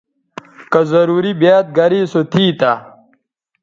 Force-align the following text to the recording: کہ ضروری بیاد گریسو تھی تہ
کہ 0.71 0.81
ضروری 0.91 1.31
بیاد 1.39 1.65
گریسو 1.77 2.21
تھی 2.31 2.45
تہ 2.59 2.71